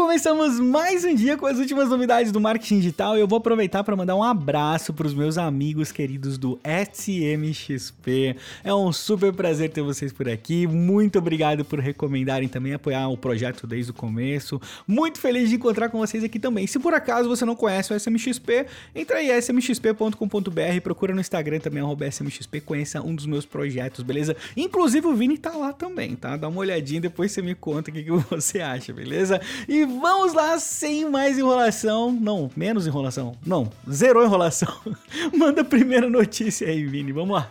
[0.00, 3.18] Começamos mais um dia com as últimas novidades do marketing digital.
[3.18, 8.34] Eu vou aproveitar para mandar um abraço para os meus amigos queridos do SMXP.
[8.64, 10.66] É um super prazer ter vocês por aqui.
[10.66, 14.58] Muito obrigado por recomendarem também apoiar o projeto desde o começo.
[14.88, 16.66] Muito feliz de encontrar com vocês aqui também.
[16.66, 21.82] Se por acaso você não conhece o SMXP, entra aí smxp.com.br, procura no Instagram também
[22.08, 24.34] smxp, conheça um dos meus projetos, beleza?
[24.56, 26.38] Inclusive o Vini tá lá também, tá?
[26.38, 29.38] Dá uma olhadinha depois você me conta o que, que você acha, beleza?
[29.68, 32.12] E vamos lá, sem mais enrolação.
[32.12, 33.34] Não, menos enrolação.
[33.44, 34.72] Não, zerou enrolação.
[35.36, 37.12] Manda a primeira notícia aí, Vini.
[37.12, 37.50] Vamos lá.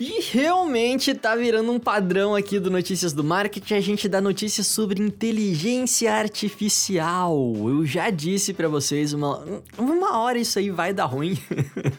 [0.00, 4.66] E realmente tá virando um padrão aqui do Notícias do Marketing a gente dá notícias
[4.66, 7.54] sobre inteligência artificial.
[7.68, 9.44] Eu já disse para vocês, uma,
[9.76, 11.36] uma hora isso aí vai dar ruim.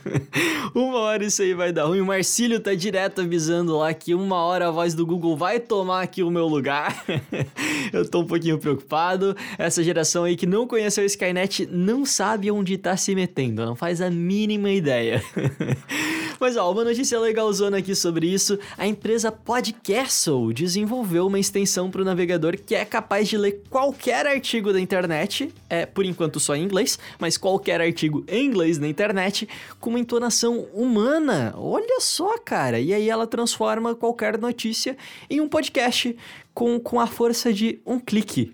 [0.73, 2.01] uma hora isso aí vai dar ruim.
[2.01, 6.01] O Marcílio tá direto avisando lá que uma hora a voz do Google vai tomar
[6.01, 7.05] aqui o meu lugar.
[7.93, 9.37] Eu tô um pouquinho preocupado.
[9.59, 14.01] Essa geração aí que não conheceu Skynet não sabe onde tá se metendo, não faz
[14.01, 15.23] a mínima ideia.
[16.41, 18.57] Mas ó, uma notícia legalzona aqui sobre isso.
[18.77, 24.25] A empresa Podcastle desenvolveu uma extensão para o navegador que é capaz de ler qualquer
[24.25, 28.87] artigo da internet, é por enquanto só em inglês, mas qualquer artigo em inglês na
[28.87, 29.47] internet
[29.79, 31.53] com uma entonação humana.
[31.57, 32.79] Olha só, cara.
[32.79, 34.97] E aí ela transforma qualquer notícia
[35.29, 36.15] em um podcast
[36.53, 38.53] com, com a força de um clique.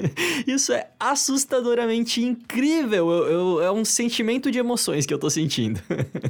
[0.46, 3.10] Isso é assustadoramente incrível.
[3.10, 5.80] Eu, eu, é um sentimento de emoções que eu tô sentindo.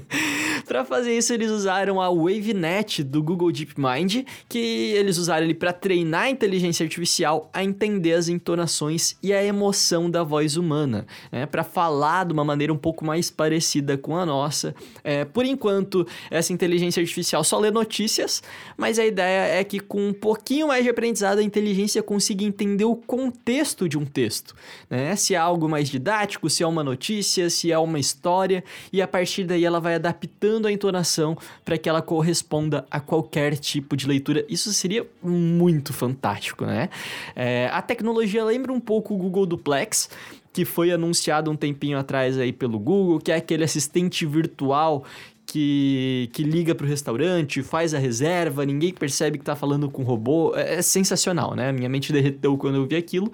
[0.66, 5.72] para fazer isso, eles usaram a WaveNet do Google DeepMind, que eles usaram ele para
[5.72, 11.46] treinar a inteligência artificial a entender as entonações e a emoção da voz humana, né?
[11.46, 14.74] para falar de uma maneira um pouco mais parecida com a nossa.
[15.02, 18.42] É, por enquanto, essa inteligência artificial só lê notícias,
[18.76, 22.44] mas a ideia é que com um pouquinho mais de aprendizagem aprendizado, a inteligência consiga
[22.44, 24.54] entender o contexto de um texto,
[24.90, 25.16] né?
[25.16, 29.08] Se é algo mais didático, se é uma notícia, se é uma história, e a
[29.08, 34.06] partir daí ela vai adaptando a entonação para que ela corresponda a qualquer tipo de
[34.06, 34.44] leitura.
[34.48, 36.90] Isso seria muito fantástico, né?
[37.34, 40.10] É, a tecnologia lembra um pouco o Google Duplex,
[40.52, 45.04] que foi anunciado um tempinho atrás aí pelo Google, que é aquele assistente virtual
[45.48, 50.04] que, que liga pro restaurante, faz a reserva, ninguém percebe que tá falando com o
[50.04, 50.54] robô.
[50.54, 51.72] É, é, sensacional, né?
[51.72, 53.32] Minha mente derreteu quando eu vi aquilo.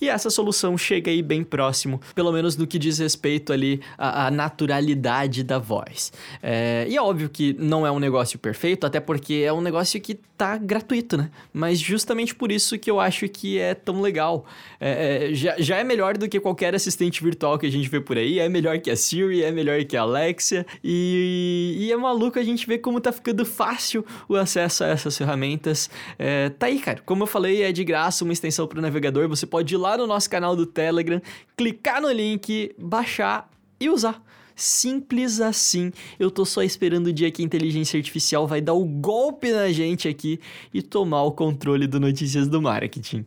[0.00, 4.26] E essa solução chega aí bem próximo, pelo menos no que diz respeito ali à,
[4.26, 6.12] à naturalidade da voz.
[6.40, 10.00] É, e é óbvio que não é um negócio perfeito, até porque é um negócio
[10.00, 11.30] que tá gratuito, né?
[11.52, 14.44] Mas justamente por isso que eu acho que é tão legal.
[14.78, 18.00] É, é, já, já é melhor do que qualquer assistente virtual que a gente vê
[18.00, 21.96] por aí, é melhor que a Siri, é melhor que a Alexia e e, é
[21.96, 25.90] maluco a gente ver como tá ficando fácil o acesso a essas ferramentas.
[26.18, 27.00] É, tá aí, cara.
[27.04, 29.28] Como eu falei, é de graça uma extensão para o navegador.
[29.28, 31.20] Você pode ir lá no nosso canal do Telegram,
[31.56, 33.50] clicar no link, baixar
[33.80, 34.22] e usar.
[34.54, 35.92] Simples assim.
[36.18, 39.70] Eu tô só esperando o dia que a inteligência artificial vai dar o golpe na
[39.70, 40.40] gente aqui
[40.72, 43.26] e tomar o controle do Notícias do Marketing.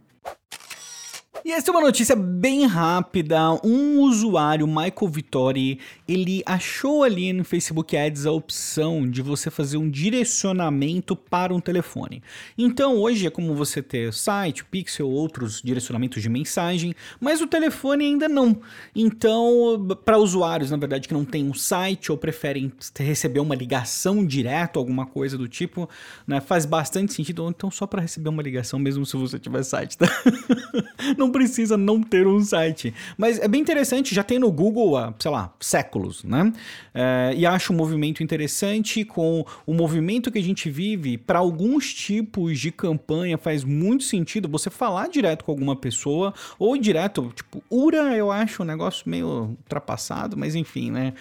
[1.45, 3.39] E essa é uma notícia bem rápida.
[3.63, 9.77] Um usuário, Michael Vittori, ele achou ali no Facebook Ads a opção de você fazer
[9.77, 12.21] um direcionamento para um telefone.
[12.57, 18.05] Então hoje é como você ter site, pixel, outros direcionamentos de mensagem, mas o telefone
[18.05, 18.59] ainda não.
[18.93, 24.25] Então, para usuários, na verdade, que não tem um site ou preferem receber uma ligação
[24.25, 25.89] direto, alguma coisa do tipo,
[26.27, 27.47] né, faz bastante sentido.
[27.47, 30.07] Então só para receber uma ligação, mesmo se você tiver site, tá?
[31.17, 32.93] não não precisa não ter um site.
[33.17, 36.51] Mas é bem interessante, já tem no Google há, sei lá, séculos, né?
[36.93, 41.93] É, e acho um movimento interessante com o movimento que a gente vive para alguns
[41.93, 47.63] tipos de campanha faz muito sentido você falar direto com alguma pessoa ou direto, tipo,
[47.69, 51.13] URA eu acho um negócio meio ultrapassado, mas enfim, né?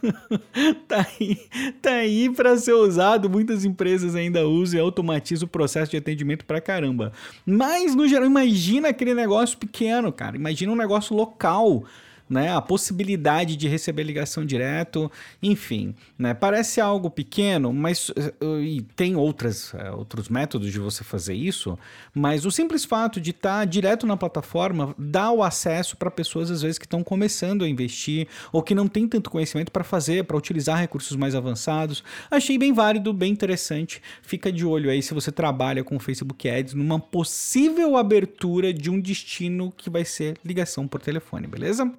[0.86, 1.38] tá aí,
[1.80, 6.44] tá aí para ser usado, muitas empresas ainda usam e automatizam o processo de atendimento
[6.44, 7.12] para caramba.
[7.46, 10.36] Mas no geral, imagina aquele negócio negócio pequeno, cara.
[10.36, 11.84] Imagina um negócio local.
[12.30, 12.54] Né?
[12.54, 15.10] A possibilidade de receber ligação direto,
[15.42, 16.32] enfim, né?
[16.32, 21.76] Parece algo pequeno, mas uh, e tem outras, uh, outros métodos de você fazer isso,
[22.14, 26.50] mas o simples fato de estar tá direto na plataforma dá o acesso para pessoas
[26.50, 30.24] às vezes que estão começando a investir ou que não tem tanto conhecimento para fazer,
[30.24, 32.04] para utilizar recursos mais avançados.
[32.30, 34.00] Achei bem válido, bem interessante.
[34.22, 39.00] Fica de olho aí se você trabalha com Facebook Ads numa possível abertura de um
[39.00, 41.90] destino que vai ser ligação por telefone, beleza?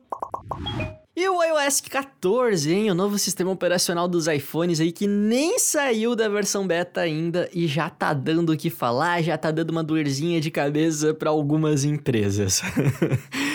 [1.14, 2.90] E o iOS 14, hein?
[2.90, 7.68] O novo sistema operacional dos iPhones aí que nem saiu da versão beta ainda e
[7.68, 11.84] já tá dando o que falar, já tá dando uma dorzinha de cabeça para algumas
[11.84, 12.62] empresas.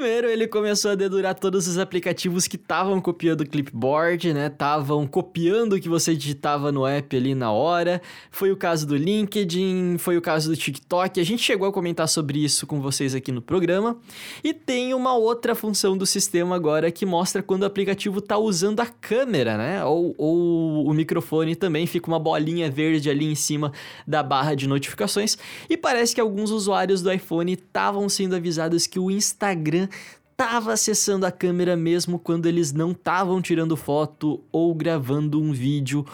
[0.00, 4.46] Primeiro, ele começou a dedurar todos os aplicativos que estavam copiando o clipboard, né?
[4.46, 8.00] Estavam copiando o que você digitava no app ali na hora.
[8.30, 11.20] Foi o caso do LinkedIn, foi o caso do TikTok.
[11.20, 13.98] A gente chegou a comentar sobre isso com vocês aqui no programa.
[14.42, 18.80] E tem uma outra função do sistema agora que mostra quando o aplicativo está usando
[18.80, 19.84] a câmera, né?
[19.84, 21.86] Ou, ou o microfone também.
[21.86, 23.70] Fica uma bolinha verde ali em cima
[24.06, 25.36] da barra de notificações.
[25.68, 29.50] E parece que alguns usuários do iPhone estavam sendo avisados que o Instagram
[29.80, 29.89] Instagram
[30.30, 36.04] estava acessando a câmera mesmo quando eles não estavam tirando foto ou gravando um vídeo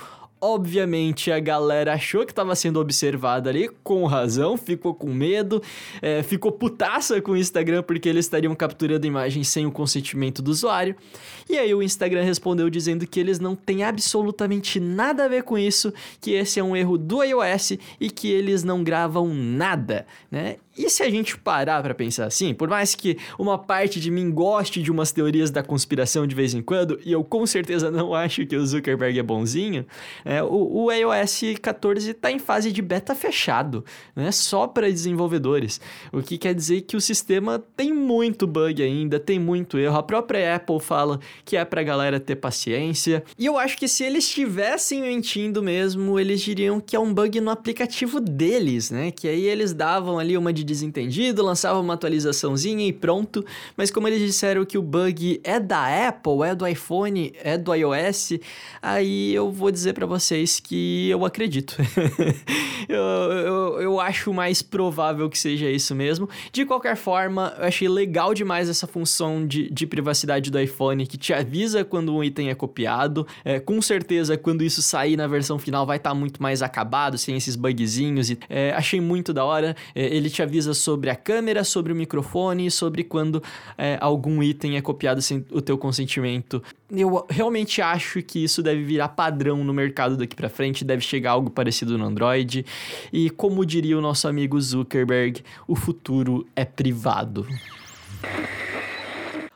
[0.41, 5.63] Obviamente a galera achou que estava sendo observada ali, com razão, ficou com medo,
[6.03, 10.51] é, ficou putaça com o Instagram porque eles estariam capturando imagens sem o consentimento do
[10.51, 10.95] usuário.
[11.49, 15.57] E aí o Instagram respondeu dizendo que eles não têm absolutamente nada a ver com
[15.57, 20.57] isso, que esse é um erro do iOS e que eles não gravam nada, né?
[20.77, 24.31] E se a gente parar para pensar assim, por mais que uma parte de mim
[24.31, 28.15] goste de umas teorias da conspiração de vez em quando, e eu com certeza não
[28.15, 29.87] acho que o Zuckerberg é bonzinho,
[30.25, 33.85] é, o, o iOS 14 está em fase de beta fechado,
[34.15, 34.31] né?
[34.31, 35.81] Só para desenvolvedores.
[36.13, 39.97] O que quer dizer que o sistema tem muito bug ainda, tem muito erro.
[39.97, 43.25] A própria Apple fala que é para galera ter paciência.
[43.39, 47.41] E eu acho que se eles estivessem mentindo mesmo, eles diriam que é um bug
[47.41, 49.11] no aplicativo deles, né?
[49.11, 53.45] Que aí eles davam ali uma de desentendido, lançava uma atualizaçãozinha e pronto.
[53.77, 57.75] Mas como eles disseram que o bug é da Apple, é do iPhone, é do
[57.75, 58.33] iOS,
[58.83, 61.77] aí eu vou dizer para vocês que eu acredito.
[62.89, 66.29] eu, eu, eu acho mais provável que seja isso mesmo.
[66.53, 71.17] De qualquer forma, eu achei legal demais essa função de, de privacidade do iPhone que
[71.17, 73.27] te avisa quando um item é copiado.
[73.45, 77.17] É, com certeza, quando isso sair na versão final, vai estar tá muito mais acabado,
[77.19, 78.31] sem esses bugzinhos.
[78.31, 79.77] E, é, achei muito da hora.
[79.95, 83.43] É, ele te avisa avisa sobre a câmera, sobre o microfone, sobre quando
[83.77, 86.63] é, algum item é copiado sem o teu consentimento.
[86.91, 91.33] Eu realmente acho que isso deve virar padrão no mercado daqui para frente, deve chegar
[91.33, 92.65] algo parecido no Android.
[93.13, 97.47] E como diria o nosso amigo Zuckerberg, o futuro é privado.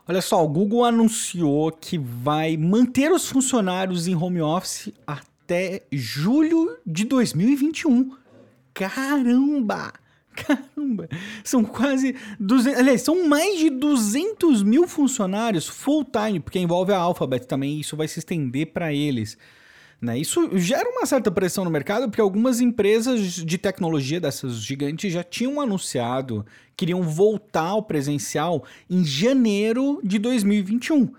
[0.07, 6.77] Olha só, o Google anunciou que vai manter os funcionários em home office até julho
[6.85, 8.13] de 2021.
[8.75, 10.00] Caramba!
[10.35, 11.09] Caramba!
[11.45, 16.99] São quase 200, aliás, são mais de 200 mil funcionários full time, porque envolve a
[16.99, 19.37] Alphabet também, e isso vai se estender para eles.
[20.01, 20.19] Né?
[20.19, 25.23] Isso gera uma certa pressão no mercado, porque algumas empresas de tecnologia dessas gigantes já
[25.23, 31.13] tinham anunciado que iriam voltar ao presencial em janeiro de 2021.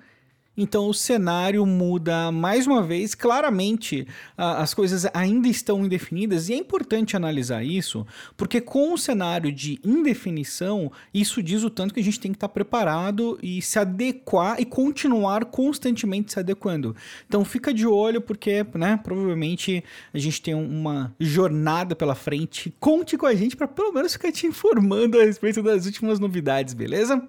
[0.56, 3.16] Então o cenário muda mais uma vez.
[3.16, 4.08] Claramente
[4.38, 8.06] as coisas ainda estão indefinidas e é importante analisar isso,
[8.36, 12.38] porque com o cenário de indefinição, isso diz o tanto que a gente tem que
[12.38, 16.96] estar preparado e se adequar e continuar constantemente se adequando.
[17.28, 19.84] Então fica de olho, porque né, provavelmente
[20.14, 22.74] a gente tem uma jornada pela frente.
[22.80, 26.74] Conte com a gente para pelo menos ficar te informando a respeito das últimas novidades,
[26.74, 27.22] beleza?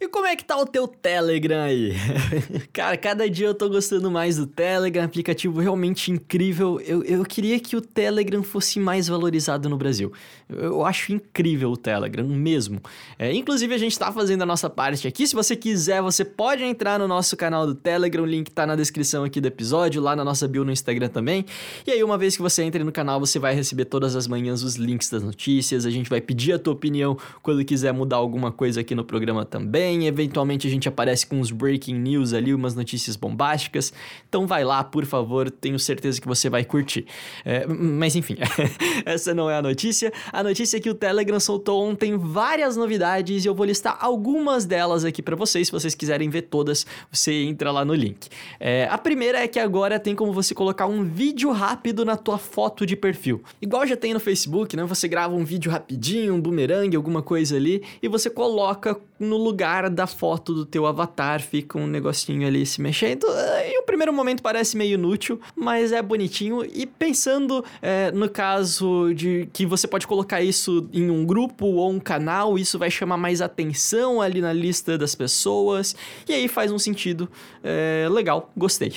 [0.00, 1.92] E como é que tá o teu Telegram aí?
[2.72, 6.80] Cara, cada dia eu tô gostando mais do Telegram, aplicativo realmente incrível.
[6.86, 10.12] Eu, eu queria que o Telegram fosse mais valorizado no Brasil.
[10.48, 12.80] Eu, eu acho incrível o Telegram, mesmo.
[13.18, 15.26] É, inclusive, a gente tá fazendo a nossa parte aqui.
[15.26, 18.76] Se você quiser, você pode entrar no nosso canal do Telegram, o link tá na
[18.76, 21.44] descrição aqui do episódio, lá na nossa bio no Instagram também.
[21.84, 24.62] E aí, uma vez que você entre no canal, você vai receber todas as manhãs
[24.62, 25.84] os links das notícias.
[25.84, 29.44] A gente vai pedir a tua opinião quando quiser mudar alguma coisa aqui no programa
[29.44, 30.06] também também.
[30.06, 33.92] Eventualmente a gente aparece com uns breaking news ali, umas notícias bombásticas.
[34.28, 37.06] Então vai lá, por favor, tenho certeza que você vai curtir.
[37.44, 38.36] É, mas enfim,
[39.06, 40.12] essa não é a notícia.
[40.32, 44.64] A notícia é que o Telegram soltou ontem várias novidades e eu vou listar algumas
[44.64, 45.68] delas aqui para vocês.
[45.68, 48.28] Se vocês quiserem ver todas, você entra lá no link.
[48.60, 52.38] É, a primeira é que agora tem como você colocar um vídeo rápido na tua
[52.38, 53.42] foto de perfil.
[53.60, 54.84] Igual já tem no Facebook, né?
[54.84, 59.77] Você grava um vídeo rapidinho, um boomerang, alguma coisa ali, e você coloca no lugar
[59.86, 63.24] da foto do teu avatar, fica um negocinho ali se mexendo.
[63.24, 66.62] Um primeiro momento parece meio inútil, mas é bonitinho.
[66.62, 71.90] E pensando é, no caso de que você pode colocar isso em um grupo ou
[71.90, 75.96] um canal, isso vai chamar mais atenção ali na lista das pessoas,
[76.28, 77.30] e aí faz um sentido
[77.64, 78.92] é, legal, gostei.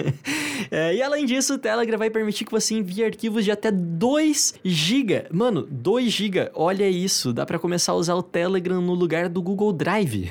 [0.70, 4.54] é, e além disso, o Telegram vai permitir que você envie arquivos de até 2
[4.64, 5.26] GB.
[5.30, 9.42] Mano, 2 GB, olha isso, dá para começar a usar o Telegram no lugar do
[9.42, 10.30] Google Drive.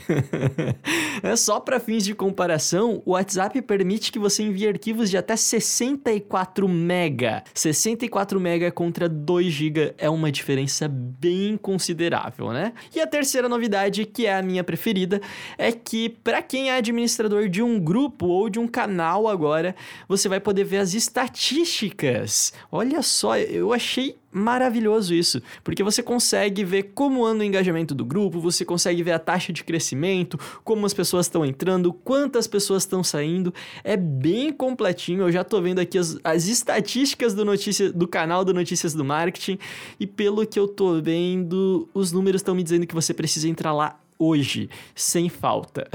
[1.22, 5.36] é só para fins de comparação, o WhatsApp permite que você envie arquivos de até
[5.36, 7.43] 64 mega.
[7.53, 12.74] 64 mega contra 2 GB é uma diferença bem considerável, né?
[12.95, 15.19] E a terceira novidade, que é a minha preferida,
[15.57, 19.75] é que para quem é administrador de um grupo ou de um canal agora,
[20.07, 22.53] você vai poder ver as estatísticas.
[22.71, 28.05] Olha só, eu achei maravilhoso isso, porque você consegue ver como anda o engajamento do
[28.05, 32.83] grupo, você consegue ver a taxa de crescimento, como as pessoas estão entrando, quantas pessoas
[32.83, 33.53] estão saindo.
[33.83, 35.23] É bem completinho.
[35.23, 39.03] Eu já tô vendo aqui as, as estatísticas do notícia do canal do Notícias do
[39.03, 39.57] Marketing
[40.00, 43.73] e pelo que eu tô vendo, os números estão me dizendo que você precisa entrar
[43.73, 45.89] lá hoje, sem falta.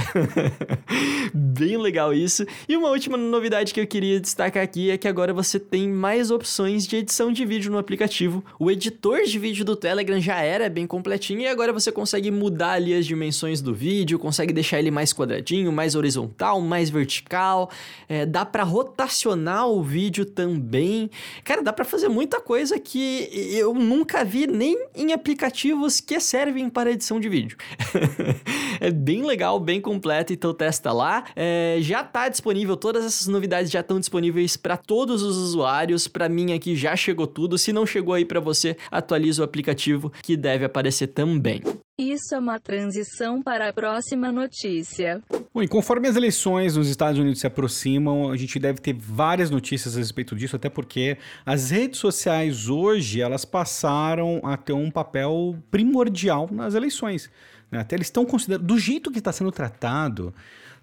[1.32, 2.44] Bem legal isso.
[2.68, 6.32] E uma última novidade que eu queria destacar aqui é que agora você tem mais
[6.32, 8.44] opções de edição de vídeo no aplicativo.
[8.58, 12.72] O editor de vídeo do Telegram já era bem completinho e agora você consegue mudar
[12.72, 17.70] ali as dimensões do vídeo, consegue deixar ele mais quadradinho, mais horizontal, mais vertical.
[18.08, 21.08] É, dá para rotacionar o vídeo também.
[21.44, 26.68] Cara, dá para fazer muita coisa que eu nunca vi nem em aplicativos que servem
[26.68, 27.56] para edição de vídeo.
[28.80, 31.24] é bem legal, bem completo, então testa lá.
[31.34, 36.08] É, já está disponível, todas essas novidades já estão disponíveis para todos os usuários.
[36.08, 37.58] Para mim aqui já chegou tudo.
[37.58, 41.62] Se não chegou aí para você, atualiza o aplicativo que deve aparecer também.
[41.98, 45.22] Isso é uma transição para a próxima notícia.
[45.54, 49.48] Bom, e conforme as eleições nos Estados Unidos se aproximam, a gente deve ter várias
[49.50, 54.90] notícias a respeito disso, até porque as redes sociais hoje, elas passaram a ter um
[54.90, 57.30] papel primordial nas eleições.
[57.70, 57.80] Né?
[57.80, 60.34] Até eles estão considerando, do jeito que está sendo tratado,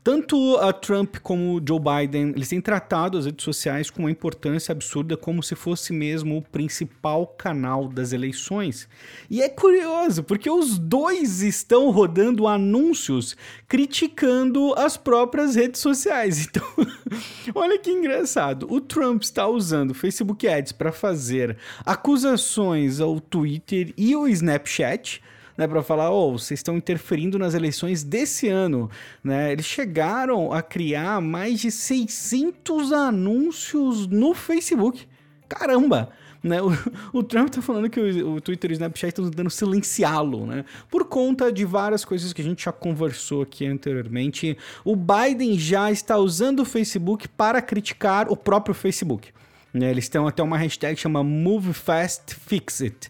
[0.03, 4.11] tanto a Trump como o Joe Biden, eles têm tratado as redes sociais com uma
[4.11, 8.89] importância absurda, como se fosse mesmo o principal canal das eleições.
[9.29, 16.49] E é curioso, porque os dois estão rodando anúncios criticando as próprias redes sociais.
[16.53, 16.63] Então,
[17.55, 18.67] olha que engraçado.
[18.69, 25.21] O Trump está usando Facebook Ads para fazer acusações ao Twitter e ao Snapchat
[25.57, 28.89] né, para falar, oh, vocês estão interferindo nas eleições desse ano,
[29.23, 29.51] né?
[29.51, 35.07] Eles chegaram a criar mais de 600 anúncios no Facebook.
[35.47, 36.09] Caramba!
[36.41, 36.61] Né?
[36.61, 36.71] O,
[37.19, 40.65] o, Trump tá falando que o, o Twitter e o Snapchat estão tentando silenciá-lo, né?
[40.89, 44.57] Por conta de várias coisas que a gente já conversou aqui anteriormente.
[44.83, 49.29] O Biden já está usando o Facebook para criticar o próprio Facebook.
[49.73, 49.89] Né?
[49.89, 53.09] Eles têm até uma hashtag que chama Move Fast Fix It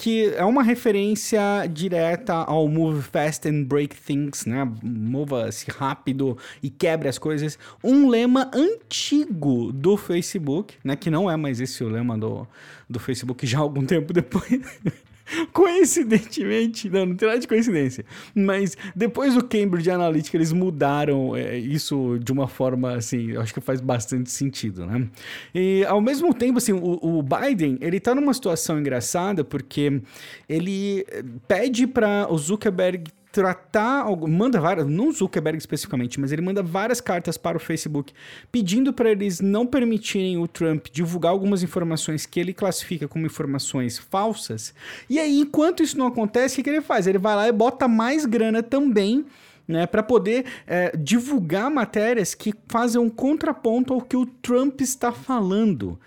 [0.00, 1.40] que é uma referência
[1.70, 4.66] direta ao Move Fast and Break Things, né?
[4.82, 7.58] Mova-se rápido e quebre as coisas.
[7.84, 10.96] Um lema antigo do Facebook, né?
[10.96, 12.48] Que não é mais esse o lema do,
[12.88, 14.80] do Facebook já algum tempo depois.
[15.52, 21.56] Coincidentemente, não, não tem nada de coincidência, mas depois do Cambridge Analytica eles mudaram é,
[21.58, 25.08] isso de uma forma assim, acho que faz bastante sentido, né?
[25.54, 30.00] E ao mesmo tempo, assim, o, o Biden ele tá numa situação engraçada porque
[30.48, 31.04] ele
[31.46, 37.36] pede para o Zuckerberg tratar, manda várias, não Zuckerberg especificamente, mas ele manda várias cartas
[37.36, 38.12] para o Facebook
[38.50, 43.98] pedindo para eles não permitirem o Trump divulgar algumas informações que ele classifica como informações
[43.98, 44.74] falsas.
[45.08, 47.06] E aí, enquanto isso não acontece, o que, ele faz?
[47.06, 49.24] Ele vai lá e bota mais grana também
[49.66, 55.12] né, para poder é, divulgar matérias que fazem um contraponto ao que o Trump está
[55.12, 55.98] falando.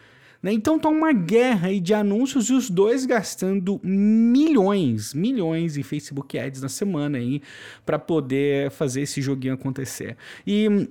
[0.43, 0.51] Né?
[0.51, 6.37] Então tá uma guerra aí de anúncios e os dois gastando milhões, milhões em Facebook
[6.37, 7.41] Ads na semana aí
[7.85, 10.17] para poder fazer esse joguinho acontecer.
[10.45, 10.89] E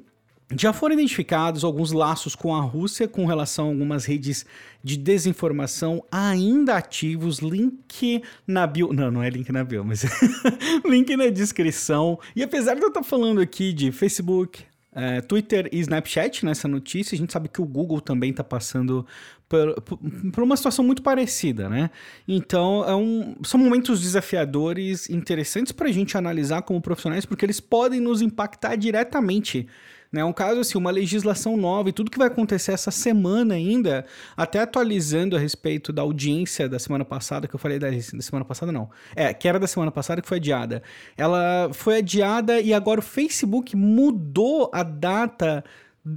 [0.56, 4.47] já foram identificados alguns laços com a Rússia com relação a algumas redes
[4.82, 7.38] de desinformação ainda ativos.
[7.38, 8.92] Link na bio.
[8.92, 10.04] Não, não é link na bio, mas
[10.85, 12.18] link na descrição.
[12.35, 17.14] E apesar de eu estar falando aqui de Facebook, é, Twitter e Snapchat nessa notícia,
[17.14, 19.06] a gente sabe que o Google também está passando
[19.49, 19.99] por, por,
[20.32, 21.90] por, uma situação muito parecida, né?
[22.28, 27.61] Então, é um, são momentos desafiadores, interessantes para a gente analisar como profissionais, porque eles
[27.61, 29.66] podem nos impactar diretamente
[30.12, 30.23] né?
[30.23, 34.04] Um caso assim, uma legislação nova e tudo que vai acontecer essa semana ainda,
[34.37, 38.45] até atualizando a respeito da audiência da semana passada, que eu falei da, da semana
[38.45, 38.90] passada, não.
[39.16, 40.83] É, que era da semana passada que foi adiada.
[41.16, 45.64] Ela foi adiada e agora o Facebook mudou a data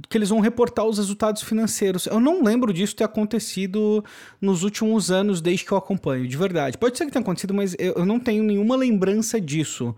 [0.08, 2.06] que eles vão reportar os resultados financeiros.
[2.06, 4.04] Eu não lembro disso ter acontecido
[4.40, 6.76] nos últimos anos desde que eu acompanho, de verdade.
[6.76, 9.94] Pode ser que tenha acontecido, mas eu não tenho nenhuma lembrança disso.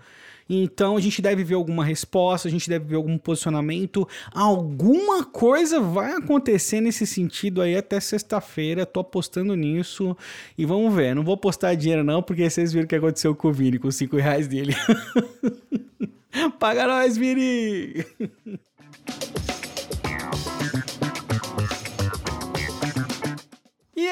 [0.48, 5.80] Então a gente deve ver alguma resposta, a gente deve ver algum posicionamento, alguma coisa
[5.80, 8.86] vai acontecer nesse sentido aí até sexta-feira.
[8.86, 10.16] Tô apostando nisso
[10.56, 11.14] e vamos ver.
[11.14, 13.88] Não vou postar dinheiro não, porque vocês viram o que aconteceu com o Vini, com
[13.88, 14.74] os 5 reais dele.
[16.58, 18.04] Paga nós, Vini!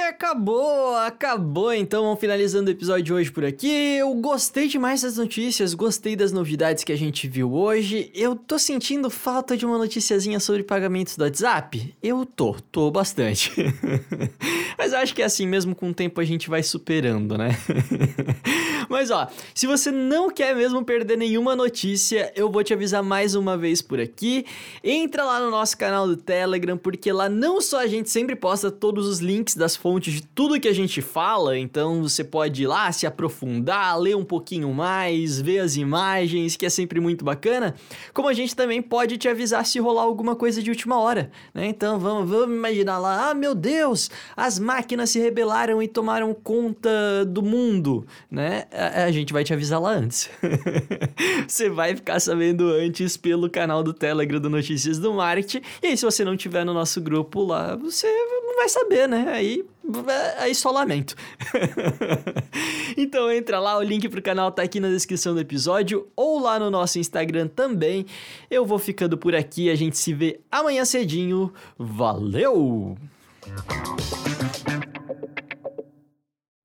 [0.05, 1.73] Acabou, acabou.
[1.73, 3.97] Então vamos finalizando o episódio de hoje por aqui.
[3.97, 8.11] Eu gostei demais das notícias, gostei das novidades que a gente viu hoje.
[8.15, 11.95] Eu tô sentindo falta de uma noticiazinha sobre pagamentos do WhatsApp?
[12.03, 13.53] Eu tô, tô bastante.
[14.79, 17.51] Mas eu acho que é assim mesmo, com o tempo a gente vai superando, né?
[18.89, 23.35] Mas ó, se você não quer mesmo perder nenhuma notícia, eu vou te avisar mais
[23.35, 24.45] uma vez por aqui.
[24.83, 28.71] Entra lá no nosso canal do Telegram, porque lá não só a gente sempre posta
[28.71, 32.67] todos os links das fontes de tudo que a gente fala, então você pode ir
[32.67, 37.73] lá se aprofundar, ler um pouquinho mais, ver as imagens, que é sempre muito bacana.
[38.13, 41.67] Como a gente também pode te avisar se rolar alguma coisa de última hora, né?
[41.69, 47.25] Então vamos, vamos imaginar lá, ah meu Deus, as máquinas se rebelaram e tomaram conta
[47.25, 48.65] do mundo, né?
[48.73, 50.29] a, a gente vai te avisar lá antes.
[51.47, 55.63] você vai ficar sabendo antes pelo canal do Telegram do Notícias do Marketing.
[55.81, 58.09] E aí, se você não tiver no nosso grupo lá, você
[58.57, 59.27] vai saber, né?
[59.29, 59.65] Aí
[60.09, 61.15] é, é isolamento.
[62.97, 66.59] então entra lá, o link pro canal tá aqui na descrição do episódio ou lá
[66.59, 68.07] no nosso Instagram também.
[68.51, 71.53] Eu vou ficando por aqui, a gente se vê amanhã cedinho.
[71.79, 72.97] Valeu!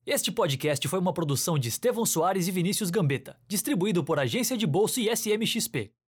[0.05, 4.65] Este podcast foi uma produção de Estevão Soares e Vinícius Gambetta, distribuído por Agência de
[4.65, 5.91] Bolsa e SMXP.